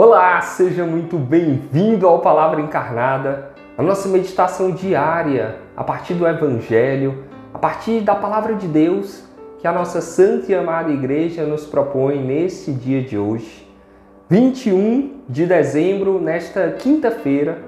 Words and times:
Olá, 0.00 0.40
seja 0.40 0.84
muito 0.84 1.18
bem-vindo 1.18 2.06
ao 2.06 2.20
Palavra 2.20 2.60
Encarnada, 2.60 3.50
a 3.76 3.82
nossa 3.82 4.08
meditação 4.08 4.70
diária 4.70 5.56
a 5.76 5.82
partir 5.82 6.14
do 6.14 6.24
Evangelho, 6.24 7.24
a 7.52 7.58
partir 7.58 8.02
da 8.02 8.14
Palavra 8.14 8.54
de 8.54 8.68
Deus 8.68 9.24
que 9.58 9.66
a 9.66 9.72
nossa 9.72 10.00
santa 10.00 10.52
e 10.52 10.54
amada 10.54 10.92
Igreja 10.92 11.42
nos 11.42 11.66
propõe 11.66 12.24
nesse 12.24 12.70
dia 12.70 13.02
de 13.02 13.18
hoje, 13.18 13.68
21 14.30 15.22
de 15.28 15.46
dezembro, 15.46 16.20
nesta 16.20 16.70
quinta-feira, 16.78 17.58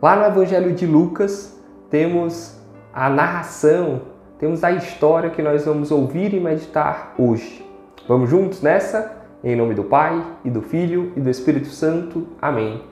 lá 0.00 0.14
no 0.14 0.26
Evangelho 0.26 0.72
de 0.72 0.86
Lucas, 0.86 1.60
temos 1.90 2.56
a 2.94 3.10
narração, 3.10 4.02
temos 4.38 4.62
a 4.62 4.70
história 4.70 5.30
que 5.30 5.42
nós 5.42 5.64
vamos 5.64 5.90
ouvir 5.90 6.34
e 6.34 6.38
meditar 6.38 7.14
hoje. 7.18 7.68
Vamos 8.06 8.30
juntos 8.30 8.62
nessa? 8.62 9.19
Em 9.42 9.56
nome 9.56 9.74
do 9.74 9.84
Pai, 9.84 10.22
e 10.44 10.50
do 10.50 10.60
Filho, 10.60 11.12
e 11.16 11.20
do 11.20 11.30
Espírito 11.30 11.68
Santo. 11.68 12.26
Amém. 12.42 12.82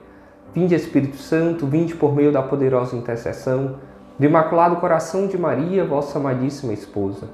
Vinde, 0.51 0.73
Espírito 0.73 1.17
Santo, 1.17 1.67
vinde 1.67 1.93
por 1.93 2.15
meio 2.15 2.31
da 2.31 2.41
poderosa 2.41 2.95
intercessão 2.95 3.75
do 4.17 4.25
Imaculado 4.25 4.77
Coração 4.77 5.27
de 5.27 5.37
Maria, 5.37 5.85
vossa 5.85 6.17
amadíssima 6.17 6.73
esposa. 6.73 7.29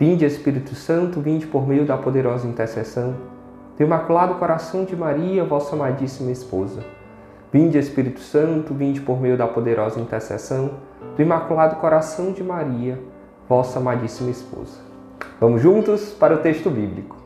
Vinde, 0.00 0.24
Espírito 0.24 0.74
Santo, 0.74 1.20
vinde 1.20 1.46
por 1.46 1.68
meio 1.68 1.84
da 1.84 1.98
poderosa 1.98 2.48
intercessão 2.48 3.14
do 3.76 3.82
Imaculado 3.82 4.36
Coração 4.36 4.86
de 4.86 4.96
Maria, 4.96 5.44
vossa 5.44 5.76
amadíssima 5.76 6.30
esposa. 6.30 6.82
Vinde, 7.52 7.76
Espírito 7.76 8.20
Santo, 8.20 8.72
vinde 8.72 9.02
por 9.02 9.20
meio 9.20 9.36
da 9.36 9.46
poderosa 9.46 10.00
intercessão 10.00 10.70
do 11.14 11.20
Imaculado 11.20 11.76
Coração 11.76 12.32
de 12.32 12.42
Maria, 12.42 12.98
vossa 13.46 13.78
amadíssima 13.78 14.30
esposa. 14.30 14.78
Vamos 15.38 15.60
juntos 15.60 16.14
para 16.14 16.34
o 16.34 16.38
texto 16.38 16.70
bíblico. 16.70 17.25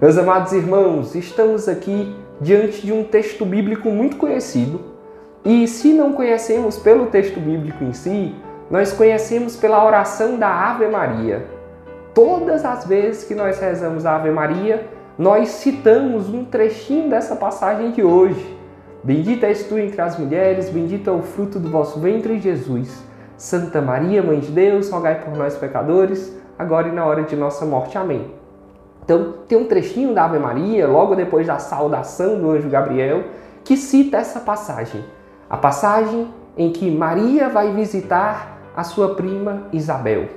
Meus 0.00 0.16
amados 0.16 0.54
irmãos, 0.54 1.14
estamos 1.14 1.68
aqui 1.68 2.16
diante 2.40 2.86
de 2.86 2.90
um 2.90 3.04
texto 3.04 3.44
bíblico 3.44 3.90
muito 3.90 4.16
conhecido. 4.16 4.80
E 5.44 5.68
se 5.68 5.92
não 5.92 6.14
conhecemos 6.14 6.78
pelo 6.78 7.08
texto 7.08 7.38
bíblico 7.38 7.84
em 7.84 7.92
si, 7.92 8.34
nós 8.70 8.94
conhecemos 8.94 9.56
pela 9.56 9.84
oração 9.84 10.38
da 10.38 10.48
Ave 10.48 10.88
Maria. 10.88 11.44
Todas 12.14 12.64
as 12.64 12.86
vezes 12.86 13.24
que 13.24 13.34
nós 13.34 13.60
rezamos 13.60 14.06
a 14.06 14.16
Ave 14.16 14.30
Maria, 14.30 14.88
nós 15.18 15.50
citamos 15.50 16.30
um 16.30 16.46
trechinho 16.46 17.10
dessa 17.10 17.36
passagem 17.36 17.90
de 17.90 18.02
hoje. 18.02 18.58
Bendita 19.04 19.48
és 19.48 19.64
tu 19.64 19.78
entre 19.78 20.00
as 20.00 20.18
mulheres, 20.18 20.70
bendito 20.70 21.10
é 21.10 21.12
o 21.12 21.20
fruto 21.20 21.58
do 21.58 21.68
vosso 21.68 22.00
ventre, 22.00 22.38
Jesus. 22.38 23.04
Santa 23.36 23.82
Maria, 23.82 24.22
Mãe 24.22 24.40
de 24.40 24.50
Deus, 24.50 24.88
rogai 24.88 25.20
por 25.20 25.36
nós 25.36 25.58
pecadores, 25.58 26.34
agora 26.58 26.88
e 26.88 26.92
na 26.92 27.04
hora 27.04 27.22
de 27.22 27.36
nossa 27.36 27.66
morte. 27.66 27.98
Amém. 27.98 28.40
Então, 29.04 29.34
tem 29.48 29.58
um 29.58 29.66
trechinho 29.66 30.14
da 30.14 30.24
Ave 30.24 30.38
Maria, 30.38 30.86
logo 30.86 31.14
depois 31.14 31.46
da 31.46 31.58
saudação 31.58 32.40
do 32.40 32.50
anjo 32.50 32.68
Gabriel, 32.68 33.24
que 33.64 33.76
cita 33.76 34.18
essa 34.18 34.40
passagem. 34.40 35.04
A 35.48 35.56
passagem 35.56 36.28
em 36.56 36.70
que 36.70 36.90
Maria 36.90 37.48
vai 37.48 37.72
visitar 37.72 38.58
a 38.76 38.84
sua 38.84 39.14
prima 39.14 39.64
Isabel. 39.72 40.28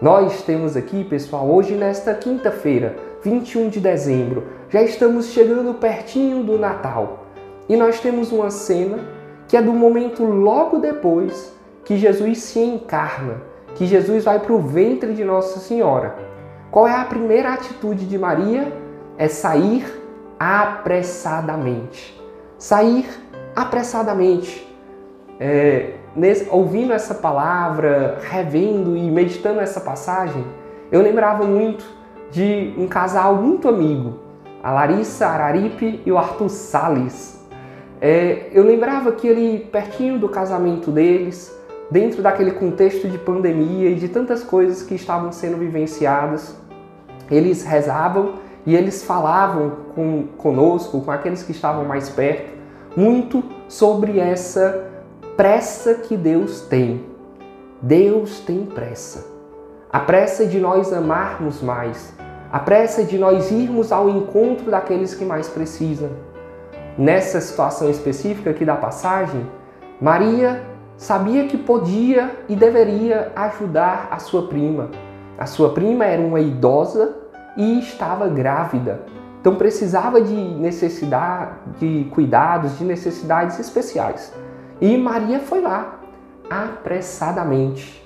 Nós 0.00 0.42
temos 0.42 0.76
aqui, 0.76 1.04
pessoal, 1.04 1.48
hoje 1.48 1.74
nesta 1.74 2.12
quinta-feira, 2.12 2.96
21 3.22 3.70
de 3.70 3.80
dezembro, 3.80 4.44
já 4.68 4.82
estamos 4.82 5.26
chegando 5.26 5.72
pertinho 5.74 6.44
do 6.44 6.58
Natal. 6.58 7.24
E 7.68 7.76
nós 7.76 7.98
temos 7.98 8.30
uma 8.30 8.50
cena 8.50 8.98
que 9.48 9.56
é 9.56 9.62
do 9.62 9.72
momento 9.72 10.22
logo 10.22 10.78
depois 10.78 11.54
que 11.84 11.96
Jesus 11.96 12.38
se 12.38 12.60
encarna, 12.60 13.40
que 13.74 13.86
Jesus 13.86 14.24
vai 14.24 14.38
para 14.38 14.52
o 14.52 14.60
ventre 14.60 15.14
de 15.14 15.24
Nossa 15.24 15.60
Senhora. 15.60 16.14
Qual 16.70 16.86
é 16.86 16.94
a 16.94 17.04
primeira 17.04 17.54
atitude 17.54 18.06
de 18.06 18.18
Maria? 18.18 18.72
É 19.16 19.28
sair 19.28 19.84
apressadamente. 20.38 22.20
Sair 22.58 23.06
apressadamente. 23.54 24.66
É, 25.38 25.94
nesse, 26.14 26.48
ouvindo 26.50 26.92
essa 26.92 27.14
palavra, 27.14 28.18
revendo 28.20 28.96
e 28.96 29.10
meditando 29.10 29.60
essa 29.60 29.80
passagem, 29.80 30.44
eu 30.90 31.02
lembrava 31.02 31.44
muito 31.44 31.84
de 32.30 32.74
um 32.76 32.86
casal 32.86 33.36
muito 33.36 33.68
amigo, 33.68 34.18
a 34.62 34.72
Larissa 34.72 35.26
Araripe 35.26 36.02
e 36.04 36.12
o 36.12 36.18
Arthur 36.18 36.48
Salles. 36.48 37.36
É, 38.00 38.50
eu 38.52 38.64
lembrava 38.64 39.12
que 39.12 39.28
ali 39.30 39.68
pertinho 39.72 40.18
do 40.18 40.28
casamento 40.28 40.90
deles, 40.90 41.55
dentro 41.90 42.22
daquele 42.22 42.52
contexto 42.52 43.08
de 43.08 43.18
pandemia 43.18 43.90
e 43.90 43.94
de 43.94 44.08
tantas 44.08 44.42
coisas 44.42 44.82
que 44.82 44.94
estavam 44.94 45.30
sendo 45.32 45.56
vivenciadas, 45.56 46.56
eles 47.30 47.64
rezavam 47.64 48.34
e 48.64 48.74
eles 48.74 49.04
falavam 49.04 49.70
com, 49.94 50.24
conosco, 50.36 51.00
com 51.00 51.10
aqueles 51.10 51.42
que 51.42 51.52
estavam 51.52 51.84
mais 51.84 52.08
perto, 52.08 52.56
muito 52.96 53.42
sobre 53.68 54.18
essa 54.18 54.90
pressa 55.36 55.94
que 55.94 56.16
Deus 56.16 56.62
tem. 56.62 57.04
Deus 57.80 58.40
tem 58.40 58.64
pressa. 58.64 59.26
A 59.92 60.00
pressa 60.00 60.46
de 60.46 60.58
nós 60.58 60.92
amarmos 60.92 61.62
mais, 61.62 62.14
a 62.50 62.58
pressa 62.58 63.04
de 63.04 63.16
nós 63.18 63.50
irmos 63.50 63.92
ao 63.92 64.08
encontro 64.08 64.70
daqueles 64.70 65.14
que 65.14 65.24
mais 65.24 65.48
precisam. 65.48 66.10
Nessa 66.98 67.40
situação 67.40 67.88
específica 67.90 68.50
aqui 68.50 68.64
da 68.64 68.74
passagem, 68.74 69.46
Maria 70.00 70.62
sabia 70.96 71.46
que 71.46 71.56
podia 71.56 72.44
e 72.48 72.56
deveria 72.56 73.32
ajudar 73.36 74.08
a 74.10 74.18
sua 74.18 74.48
prima. 74.48 74.90
A 75.38 75.46
sua 75.46 75.70
prima 75.70 76.04
era 76.04 76.22
uma 76.22 76.40
idosa 76.40 77.14
e 77.56 77.78
estava 77.78 78.26
grávida. 78.28 79.02
Então 79.40 79.54
precisava 79.54 80.20
de 80.20 80.34
necessidade, 80.34 81.52
de 81.78 82.08
cuidados, 82.10 82.78
de 82.78 82.84
necessidades 82.84 83.58
especiais. 83.58 84.32
E 84.80 84.96
Maria 84.96 85.38
foi 85.40 85.60
lá, 85.60 86.00
apressadamente, 86.50 88.04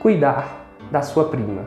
cuidar 0.00 0.66
da 0.90 1.02
sua 1.02 1.24
prima. 1.26 1.62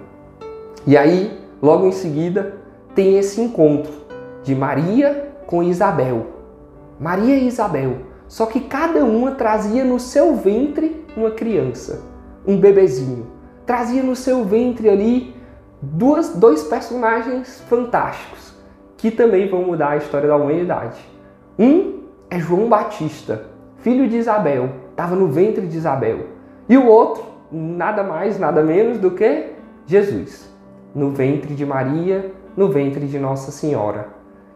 E 0.86 0.98
aí, 0.98 1.40
logo 1.62 1.88
em 1.88 1.92
seguida, 1.92 2.58
tem 2.94 3.18
esse 3.18 3.40
encontro 3.40 3.94
de 4.44 4.54
Maria 4.54 5.32
com 5.48 5.64
Isabel. 5.64 6.28
Maria 7.00 7.36
e 7.36 7.48
Isabel 7.48 8.13
só 8.34 8.48
que 8.48 8.62
cada 8.62 9.06
uma 9.06 9.34
trazia 9.34 9.84
no 9.84 10.00
seu 10.00 10.36
ventre 10.36 11.06
uma 11.16 11.30
criança, 11.30 12.02
um 12.48 12.58
bebezinho. 12.58 13.28
Trazia 13.64 14.02
no 14.02 14.16
seu 14.16 14.44
ventre 14.44 14.90
ali 14.90 15.36
duas, 15.80 16.30
dois 16.30 16.64
personagens 16.64 17.62
fantásticos 17.70 18.52
que 18.98 19.12
também 19.12 19.48
vão 19.48 19.62
mudar 19.62 19.90
a 19.90 19.98
história 19.98 20.28
da 20.28 20.36
humanidade. 20.36 21.00
Um 21.60 22.00
é 22.28 22.40
João 22.40 22.68
Batista, 22.68 23.46
filho 23.78 24.10
de 24.10 24.18
Isabel, 24.18 24.68
estava 24.90 25.16
no 25.16 25.28
ventre 25.28 25.68
de 25.68 25.78
Isabel. 25.78 26.26
E 26.68 26.76
o 26.76 26.88
outro, 26.88 27.24
nada 27.52 28.02
mais, 28.02 28.40
nada 28.40 28.64
menos 28.64 28.98
do 28.98 29.12
que 29.12 29.52
Jesus, 29.86 30.52
no 30.96 31.12
ventre 31.12 31.54
de 31.54 31.68
Maria, 31.68 32.32
no 32.58 32.68
ventre 32.70 33.06
de 33.06 33.20
Nossa 33.20 33.52
Senhora. 33.52 34.08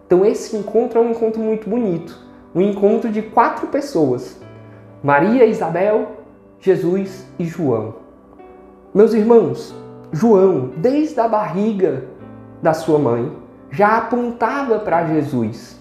Então 0.08 0.26
esse 0.26 0.58
encontro 0.58 0.98
é 0.98 1.04
um 1.04 1.12
encontro 1.12 1.40
muito 1.40 1.70
bonito 1.70 2.26
um 2.58 2.62
encontro 2.62 3.12
de 3.12 3.22
quatro 3.22 3.68
pessoas: 3.68 4.42
Maria, 5.04 5.46
Isabel, 5.46 6.24
Jesus 6.60 7.24
e 7.38 7.46
João. 7.46 7.96
Meus 8.96 9.14
irmãos, 9.14 9.76
João, 10.12 10.72
desde 10.76 11.20
a 11.20 11.28
barriga 11.28 12.06
da 12.60 12.74
sua 12.74 12.98
mãe, 12.98 13.32
já 13.70 13.98
apontava 13.98 14.80
para 14.80 15.06
Jesus. 15.06 15.78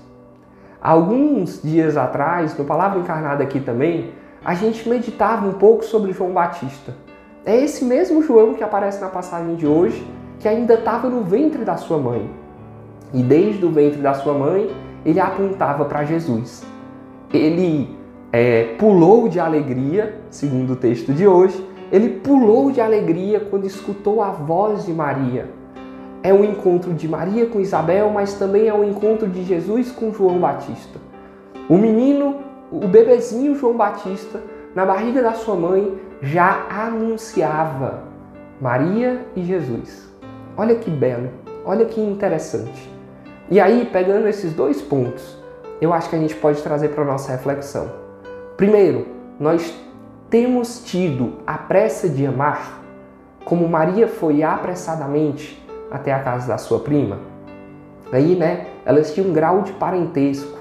alguns 0.83 1.63
dias 1.63 1.97
atrás, 1.97 2.57
no 2.59 2.65
Palavra 2.65 2.99
Encarnada 2.99 3.43
aqui 3.43 3.59
também, 3.59 4.13
a 4.45 4.55
gente 4.55 4.87
meditava 4.87 5.49
um 5.49 5.55
pouco 5.55 5.83
sobre 5.83 6.13
João 6.13 6.33
Batista. 6.33 6.95
É 7.45 7.57
esse 7.57 7.85
mesmo 7.85 8.23
João 8.23 8.53
que 8.53 8.63
aparece 8.63 9.01
na 9.01 9.09
passagem 9.09 9.57
de 9.57 9.67
hoje, 9.67 10.07
que 10.39 10.47
ainda 10.47 10.75
estava 10.75 11.09
no 11.09 11.23
ventre 11.23 11.65
da 11.65 11.77
sua 11.77 11.99
mãe. 11.99 12.31
E 13.15 13.23
desde 13.23 13.65
o 13.65 13.71
ventre 13.71 14.01
da 14.01 14.13
sua 14.15 14.35
mãe, 14.35 14.71
ele 15.07 15.21
apontava 15.21 15.85
para 15.85 16.05
Jesus. 16.05 16.67
Ele 17.33 17.97
é, 18.33 18.75
pulou 18.77 19.29
de 19.29 19.39
alegria, 19.39 20.21
segundo 20.31 20.73
o 20.73 20.77
texto 20.77 21.13
de 21.13 21.25
hoje, 21.29 21.65
ele 21.93 22.09
pulou 22.09 22.73
de 22.73 22.81
alegria 22.81 23.39
quando 23.39 23.65
escutou 23.65 24.21
a 24.21 24.31
voz 24.33 24.85
de 24.85 24.93
Maria. 24.93 25.49
É 26.25 26.35
um 26.35 26.43
encontro 26.43 26.93
de 26.93 27.07
Maria 27.07 27.47
com 27.47 27.61
Isabel, 27.61 28.11
mas 28.11 28.35
também 28.35 28.67
é 28.67 28.75
um 28.75 28.83
encontro 28.83 29.29
de 29.29 29.45
Jesus 29.45 29.93
com 29.93 30.13
João 30.13 30.41
Batista. 30.41 30.99
O 31.69 31.79
menino, 31.79 32.39
o 32.73 32.89
bebezinho 32.89 33.55
João 33.55 33.77
Batista, 33.77 34.43
na 34.75 34.85
barriga 34.85 35.23
da 35.23 35.35
sua 35.35 35.55
mãe, 35.55 35.95
já 36.21 36.67
anunciava 36.69 38.03
Maria 38.61 39.25
e 39.37 39.45
Jesus. 39.45 40.13
Olha 40.57 40.75
que 40.75 40.91
belo, 40.91 41.31
olha 41.65 41.85
que 41.85 42.01
interessante. 42.01 42.96
E 43.49 43.61
aí, 43.61 43.89
pegando 43.93 44.27
esses 44.27 44.53
dois 44.53 44.83
pontos, 44.83 45.37
eu 45.81 45.93
acho 45.93 46.11
que 46.11 46.17
a 46.17 46.19
gente 46.19 46.35
pode 46.35 46.61
trazer 46.63 46.89
para 46.89 47.05
nossa 47.05 47.31
reflexão. 47.31 47.93
Primeiro, 48.57 49.07
nós 49.39 49.73
temos 50.29 50.83
tido 50.85 51.35
a 51.47 51.57
pressa 51.57 52.09
de 52.09 52.27
amar, 52.27 52.83
como 53.45 53.69
Maria 53.69 54.09
foi 54.09 54.43
apressadamente 54.43 55.65
até 55.93 56.13
a 56.13 56.19
casa 56.19 56.49
da 56.49 56.59
sua 56.59 56.81
prima. 56.81 57.21
Aí, 58.11 58.35
né, 58.35 58.67
elas 58.85 59.15
tinham 59.15 59.31
um 59.31 59.33
grau 59.33 59.63
de 59.63 59.73
parentesco. 59.75 60.59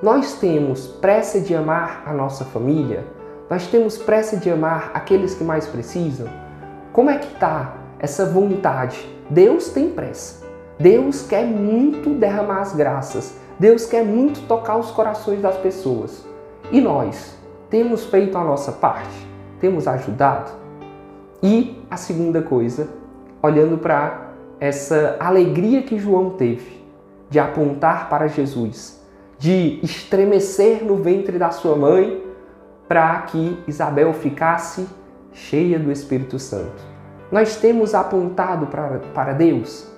Nós 0.00 0.34
temos 0.34 0.86
pressa 0.86 1.40
de 1.40 1.56
amar 1.56 2.04
a 2.06 2.12
nossa 2.12 2.44
família? 2.44 3.04
Nós 3.50 3.66
temos 3.66 3.98
pressa 3.98 4.36
de 4.36 4.48
amar 4.48 4.92
aqueles 4.94 5.34
que 5.34 5.42
mais 5.42 5.66
precisam? 5.66 6.28
Como 6.92 7.10
é 7.10 7.18
que 7.18 7.32
está 7.32 7.74
essa 7.98 8.24
vontade? 8.26 9.12
Deus 9.28 9.70
tem 9.70 9.90
pressa. 9.90 10.47
Deus 10.78 11.22
quer 11.26 11.44
muito 11.44 12.10
derramar 12.10 12.60
as 12.60 12.74
graças. 12.74 13.36
Deus 13.58 13.86
quer 13.86 14.04
muito 14.04 14.46
tocar 14.46 14.76
os 14.76 14.90
corações 14.90 15.42
das 15.42 15.56
pessoas. 15.56 16.24
E 16.70 16.80
nós 16.80 17.36
temos 17.68 18.06
feito 18.06 18.38
a 18.38 18.44
nossa 18.44 18.70
parte? 18.70 19.26
Temos 19.60 19.88
ajudado? 19.88 20.52
E 21.42 21.82
a 21.90 21.96
segunda 21.96 22.42
coisa, 22.42 22.88
olhando 23.42 23.78
para 23.78 24.28
essa 24.60 25.16
alegria 25.18 25.82
que 25.82 25.98
João 25.98 26.30
teve 26.30 26.78
de 27.28 27.38
apontar 27.38 28.08
para 28.08 28.28
Jesus, 28.28 29.00
de 29.38 29.80
estremecer 29.82 30.84
no 30.84 30.96
ventre 30.96 31.38
da 31.38 31.50
sua 31.50 31.76
mãe 31.76 32.24
para 32.88 33.20
que 33.22 33.58
Isabel 33.66 34.12
ficasse 34.14 34.86
cheia 35.32 35.78
do 35.78 35.92
Espírito 35.92 36.38
Santo. 36.38 36.82
Nós 37.30 37.56
temos 37.56 37.94
apontado 37.94 38.66
para, 38.66 39.00
para 39.12 39.32
Deus? 39.32 39.97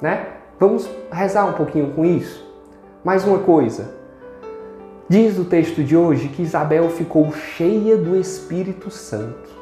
Né? 0.00 0.26
Vamos 0.58 0.88
rezar 1.10 1.46
um 1.46 1.52
pouquinho 1.52 1.92
com 1.92 2.04
isso? 2.04 2.44
Mais 3.04 3.24
uma 3.24 3.38
coisa. 3.38 3.94
Diz 5.08 5.38
o 5.38 5.44
texto 5.44 5.84
de 5.84 5.96
hoje 5.96 6.28
que 6.28 6.42
Isabel 6.42 6.88
ficou 6.90 7.32
cheia 7.32 7.96
do 7.96 8.16
Espírito 8.16 8.90
Santo. 8.90 9.54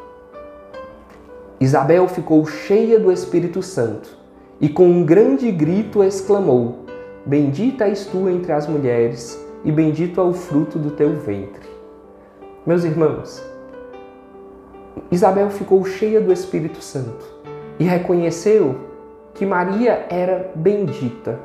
Isabel 1.61 2.09
ficou 2.09 2.47
cheia 2.47 2.99
do 2.99 3.13
Espírito 3.13 3.63
Santo 3.63 4.17
e 4.61 4.69
com 4.69 4.87
um 4.87 5.05
grande 5.05 5.51
grito 5.51 6.03
exclamou: 6.03 6.85
Bendita 7.27 7.85
és 7.85 8.07
tu 8.07 8.29
entre 8.29 8.53
as 8.53 8.67
mulheres, 8.67 9.39
e 9.65 9.71
bendito 9.71 10.21
é 10.21 10.25
o 10.25 10.33
fruto 10.33 10.79
do 10.79 10.91
teu 10.91 11.11
ventre. 11.15 11.69
Meus 12.67 12.85
irmãos, 12.85 13.43
Isabel 15.11 15.51
ficou 15.51 15.85
cheia 15.85 16.21
do 16.21 16.33
Espírito 16.33 16.83
Santo 16.83 17.27
e 17.79 17.85
reconheceu 17.85 18.94
que 19.35 19.45
Maria 19.45 20.07
era 20.09 20.53
bendita. 20.55 21.39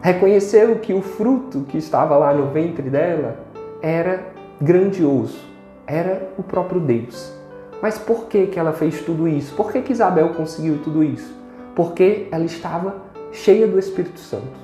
Reconheceu 0.00 0.76
que 0.76 0.92
o 0.92 1.02
fruto 1.02 1.60
que 1.68 1.78
estava 1.78 2.16
lá 2.16 2.32
no 2.32 2.50
ventre 2.50 2.90
dela 2.90 3.36
era 3.80 4.32
grandioso, 4.60 5.38
era 5.86 6.30
o 6.38 6.42
próprio 6.42 6.80
Deus. 6.80 7.32
Mas 7.80 7.98
por 7.98 8.26
que, 8.26 8.46
que 8.46 8.58
ela 8.58 8.72
fez 8.72 9.02
tudo 9.02 9.28
isso? 9.28 9.54
Por 9.54 9.70
que, 9.70 9.82
que 9.82 9.92
Isabel 9.92 10.30
conseguiu 10.30 10.78
tudo 10.82 11.02
isso? 11.02 11.36
Porque 11.74 12.28
ela 12.30 12.44
estava 12.44 12.96
cheia 13.32 13.66
do 13.66 13.78
Espírito 13.78 14.20
Santo. 14.20 14.62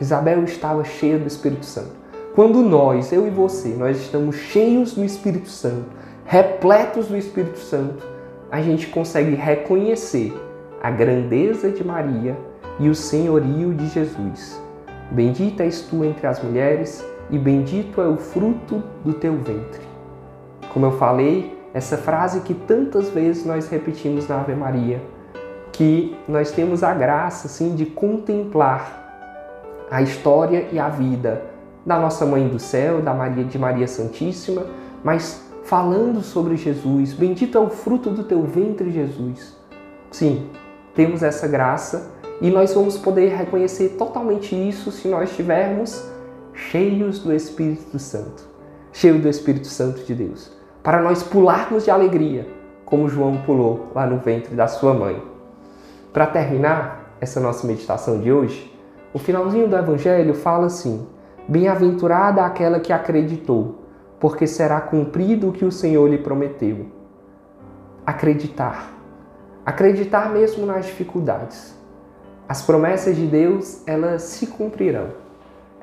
Isabel 0.00 0.44
estava 0.44 0.84
cheia 0.84 1.18
do 1.18 1.26
Espírito 1.26 1.64
Santo. 1.64 1.92
Quando 2.34 2.62
nós, 2.62 3.12
eu 3.12 3.26
e 3.26 3.30
você, 3.30 3.68
nós 3.70 3.98
estamos 3.98 4.36
cheios 4.36 4.94
do 4.94 5.04
Espírito 5.04 5.48
Santo, 5.48 5.90
repletos 6.24 7.08
do 7.08 7.16
Espírito 7.16 7.58
Santo, 7.58 8.06
a 8.50 8.60
gente 8.62 8.86
consegue 8.88 9.34
reconhecer 9.34 10.32
a 10.82 10.90
grandeza 10.90 11.70
de 11.70 11.84
Maria 11.84 12.36
e 12.78 12.88
o 12.88 12.94
senhorio 12.94 13.74
de 13.74 13.88
Jesus. 13.88 14.62
Bendita 15.10 15.64
és 15.64 15.82
tu 15.82 16.04
entre 16.04 16.26
as 16.26 16.42
mulheres 16.42 17.04
e 17.30 17.38
bendito 17.38 18.00
é 18.00 18.06
o 18.06 18.16
fruto 18.16 18.82
do 19.04 19.12
teu 19.14 19.34
ventre. 19.36 19.82
Como 20.72 20.86
eu 20.86 20.92
falei, 20.92 21.58
essa 21.74 21.96
frase 21.96 22.40
que 22.40 22.54
tantas 22.54 23.10
vezes 23.10 23.44
nós 23.44 23.68
repetimos 23.68 24.28
na 24.28 24.40
Ave 24.40 24.54
Maria, 24.54 25.02
que 25.72 26.16
nós 26.26 26.50
temos 26.50 26.82
a 26.82 26.92
graça 26.94 27.46
assim 27.46 27.74
de 27.74 27.86
contemplar 27.86 29.06
a 29.90 30.02
história 30.02 30.68
e 30.72 30.78
a 30.78 30.88
vida 30.88 31.42
da 31.84 31.98
nossa 31.98 32.26
mãe 32.26 32.46
do 32.48 32.58
céu, 32.58 33.00
da 33.00 33.14
Maria 33.14 33.44
de 33.44 33.58
Maria 33.58 33.88
Santíssima, 33.88 34.66
mas 35.02 35.42
falando 35.64 36.22
sobre 36.22 36.56
Jesus, 36.56 37.12
bendito 37.12 37.56
é 37.56 37.60
o 37.60 37.70
fruto 37.70 38.10
do 38.10 38.24
teu 38.24 38.42
ventre, 38.42 38.90
Jesus. 38.90 39.56
Sim, 40.10 40.50
temos 40.98 41.22
essa 41.22 41.46
graça 41.46 42.10
e 42.40 42.50
nós 42.50 42.74
vamos 42.74 42.98
poder 42.98 43.28
reconhecer 43.28 43.90
totalmente 43.90 44.56
isso 44.56 44.90
se 44.90 45.06
nós 45.06 45.30
estivermos 45.30 46.04
cheios 46.52 47.20
do 47.20 47.32
Espírito 47.32 48.00
Santo, 48.00 48.42
cheios 48.92 49.22
do 49.22 49.28
Espírito 49.28 49.68
Santo 49.68 50.02
de 50.02 50.12
Deus, 50.12 50.50
para 50.82 51.00
nós 51.00 51.22
pularmos 51.22 51.84
de 51.84 51.90
alegria, 51.92 52.48
como 52.84 53.08
João 53.08 53.40
pulou 53.46 53.92
lá 53.94 54.08
no 54.08 54.18
ventre 54.18 54.56
da 54.56 54.66
sua 54.66 54.92
mãe. 54.92 55.22
Para 56.12 56.26
terminar 56.26 57.14
essa 57.20 57.38
nossa 57.38 57.64
meditação 57.64 58.18
de 58.18 58.32
hoje, 58.32 58.76
o 59.14 59.20
finalzinho 59.20 59.68
do 59.68 59.76
Evangelho 59.76 60.34
fala 60.34 60.66
assim: 60.66 61.06
Bem-aventurada 61.46 62.44
aquela 62.44 62.80
que 62.80 62.92
acreditou, 62.92 63.84
porque 64.18 64.48
será 64.48 64.80
cumprido 64.80 65.50
o 65.50 65.52
que 65.52 65.64
o 65.64 65.70
Senhor 65.70 66.10
lhe 66.10 66.18
prometeu. 66.18 66.86
Acreditar 68.04 68.97
Acreditar 69.68 70.30
mesmo 70.32 70.64
nas 70.64 70.86
dificuldades. 70.86 71.76
As 72.48 72.62
promessas 72.62 73.14
de 73.14 73.26
Deus, 73.26 73.82
elas 73.86 74.22
se 74.22 74.46
cumprirão. 74.46 75.08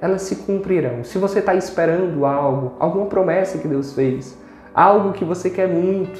Elas 0.01 0.23
se 0.23 0.37
cumprirão. 0.37 1.03
Se 1.03 1.19
você 1.19 1.37
está 1.37 1.53
esperando 1.53 2.25
algo, 2.25 2.73
alguma 2.79 3.05
promessa 3.05 3.59
que 3.59 3.67
Deus 3.67 3.93
fez, 3.93 4.35
algo 4.73 5.13
que 5.13 5.23
você 5.23 5.51
quer 5.51 5.67
muito, 5.67 6.19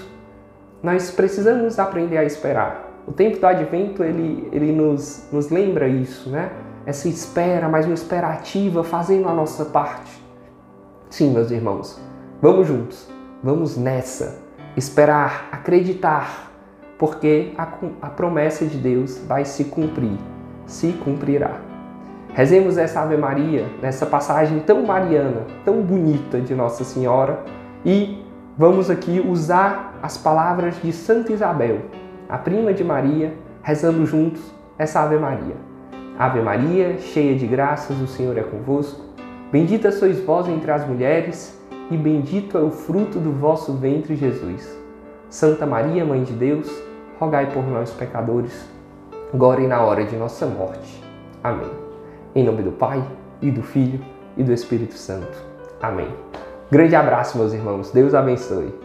nós 0.83 1.09
precisamos 1.09 1.79
aprender 1.79 2.19
a 2.19 2.23
esperar. 2.23 2.87
O 3.07 3.11
tempo 3.11 3.39
do 3.39 3.47
advento, 3.47 4.03
ele, 4.03 4.47
ele 4.51 4.71
nos, 4.71 5.27
nos 5.31 5.49
lembra 5.49 5.87
isso, 5.87 6.29
né? 6.29 6.51
Essa 6.85 7.09
espera, 7.09 7.67
mas 7.67 7.87
uma 7.87 7.95
espera 7.95 8.27
ativa, 8.27 8.83
fazendo 8.83 9.27
a 9.27 9.33
nossa 9.33 9.65
parte. 9.65 10.23
Sim, 11.09 11.31
meus 11.31 11.49
irmãos, 11.49 11.99
vamos 12.39 12.67
juntos, 12.67 13.09
vamos 13.41 13.75
nessa. 13.75 14.37
Esperar, 14.77 15.49
acreditar, 15.51 16.51
porque 16.97 17.53
a, 17.57 17.67
a 18.01 18.09
promessa 18.09 18.65
de 18.65 18.77
Deus 18.77 19.21
vai 19.27 19.45
se 19.45 19.65
cumprir, 19.65 20.17
se 20.65 20.93
cumprirá. 21.03 21.59
Rezemos 22.33 22.77
essa 22.77 23.01
Ave 23.01 23.15
Maria, 23.15 23.65
nessa 23.81 24.05
passagem 24.05 24.59
tão 24.59 24.85
mariana, 24.85 25.43
tão 25.63 25.81
bonita 25.81 26.39
de 26.39 26.53
Nossa 26.53 26.83
Senhora 26.83 27.43
e 27.85 28.21
vamos 28.57 28.89
aqui 28.89 29.23
usar 29.25 29.97
as 30.01 30.17
palavras 30.17 30.75
de 30.81 30.91
Santa 30.91 31.31
Isabel, 31.31 31.79
a 32.27 32.37
prima 32.37 32.73
de 32.73 32.83
Maria, 32.83 33.33
rezando 33.61 34.05
juntos 34.05 34.41
essa 34.77 35.01
Ave 35.01 35.17
Maria. 35.17 35.55
Ave 36.17 36.41
Maria, 36.41 36.97
cheia 36.99 37.35
de 37.35 37.47
graças, 37.47 37.99
o 38.01 38.07
Senhor 38.07 38.37
é 38.37 38.43
convosco. 38.43 39.01
Bendita 39.51 39.91
sois 39.91 40.19
vós 40.19 40.47
entre 40.47 40.71
as 40.71 40.87
mulheres, 40.87 41.59
e 41.91 41.95
bendito 41.95 42.57
é 42.57 42.61
o 42.61 42.71
fruto 42.71 43.19
do 43.19 43.31
vosso 43.31 43.73
ventre, 43.73 44.15
Jesus. 44.15 44.84
Santa 45.35 45.65
Maria, 45.65 46.05
Mãe 46.05 46.23
de 46.23 46.31
Deus, 46.31 46.71
rogai 47.19 47.51
por 47.51 47.67
nós, 47.67 47.91
pecadores, 47.91 48.69
agora 49.33 49.59
e 49.59 49.67
na 49.67 49.81
hora 49.81 50.05
de 50.05 50.15
nossa 50.15 50.45
morte. 50.45 51.03
Amém. 51.43 51.69
Em 52.33 52.41
nome 52.41 52.63
do 52.63 52.71
Pai, 52.71 53.05
e 53.41 53.51
do 53.51 53.61
Filho, 53.61 53.99
e 54.37 54.43
do 54.43 54.53
Espírito 54.53 54.93
Santo. 54.93 55.37
Amém. 55.81 56.07
Grande 56.71 56.95
abraço, 56.95 57.37
meus 57.37 57.51
irmãos. 57.51 57.91
Deus 57.91 58.15
abençoe. 58.15 58.84